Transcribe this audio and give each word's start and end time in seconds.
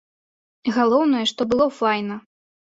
Галоўнае, 0.77 1.21
што 1.33 1.47
было 1.53 1.69
файна! 1.81 2.19